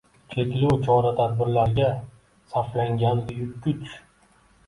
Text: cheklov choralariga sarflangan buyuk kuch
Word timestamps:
cheklov 0.33 0.71
choralariga 0.85 1.89
sarflangan 2.53 3.21
buyuk 3.27 3.53
kuch 3.67 3.93